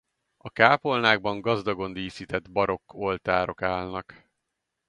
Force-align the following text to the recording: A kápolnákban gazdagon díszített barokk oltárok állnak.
A 0.37 0.49
kápolnákban 0.49 1.41
gazdagon 1.41 1.93
díszített 1.93 2.51
barokk 2.51 2.93
oltárok 2.93 3.61
állnak. 3.61 4.29